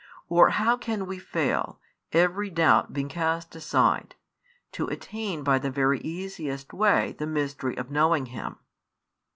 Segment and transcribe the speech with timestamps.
[0.29, 1.79] Or how can we fail,
[2.11, 4.15] every doubt being |50 cast aside,
[4.71, 8.57] to attain by the very easiest way the mystery of knowing Him?